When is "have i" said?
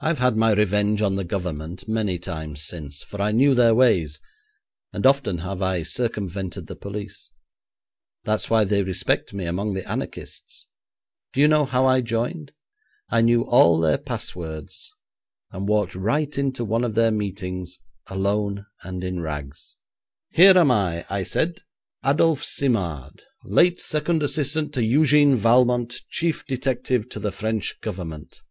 5.38-5.82